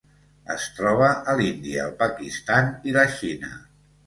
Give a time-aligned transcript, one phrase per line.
[0.53, 3.53] Es troba a l'Índia, el Pakistan i la Xina.